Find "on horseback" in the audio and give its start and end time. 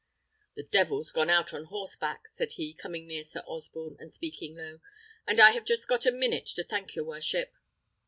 1.53-2.23